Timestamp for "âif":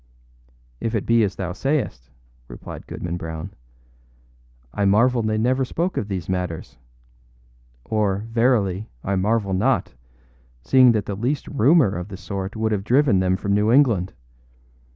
0.87-0.95